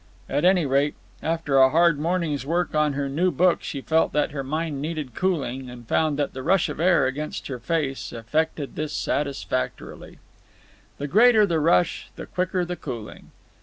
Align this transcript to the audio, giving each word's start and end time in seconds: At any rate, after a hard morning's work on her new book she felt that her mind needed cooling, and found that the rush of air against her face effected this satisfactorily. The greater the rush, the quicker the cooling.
At 0.27 0.43
any 0.45 0.65
rate, 0.65 0.95
after 1.21 1.57
a 1.59 1.69
hard 1.69 1.99
morning's 1.99 2.43
work 2.43 2.73
on 2.73 2.93
her 2.93 3.07
new 3.07 3.29
book 3.29 3.61
she 3.61 3.81
felt 3.81 4.13
that 4.13 4.31
her 4.31 4.43
mind 4.43 4.81
needed 4.81 5.13
cooling, 5.13 5.69
and 5.69 5.87
found 5.87 6.17
that 6.17 6.33
the 6.33 6.41
rush 6.41 6.69
of 6.69 6.79
air 6.79 7.05
against 7.05 7.45
her 7.49 7.59
face 7.59 8.11
effected 8.11 8.75
this 8.75 8.93
satisfactorily. 8.93 10.17
The 10.97 11.07
greater 11.07 11.45
the 11.45 11.59
rush, 11.59 12.09
the 12.15 12.25
quicker 12.25 12.65
the 12.65 12.75
cooling. 12.75 13.29